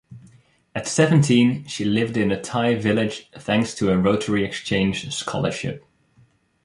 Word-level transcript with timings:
At 0.73 0.87
seventeen, 0.87 1.67
she 1.67 1.85
lived 1.85 2.17
in 2.17 2.31
a 2.31 2.41
Thai 2.41 2.73
village 2.73 3.29
thanks 3.37 3.75
to 3.75 3.91
a 3.91 3.97
Rotary 3.99 4.43
exchange 4.43 5.13
scholarship. 5.13 5.85